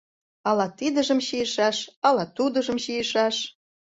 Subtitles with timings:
[0.49, 3.35] «Ала тидыжым чийышаш, ала тудыжым чийышаш?